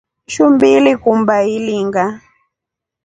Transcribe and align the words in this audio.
Shumbi 0.33 0.67
ulikumba 0.77 1.35
ilinga? 1.55 2.05